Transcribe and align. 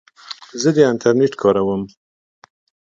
زه 0.61 0.69
د 0.75 0.77
انټرنیټ 0.91 1.33
کاروم. 1.41 1.81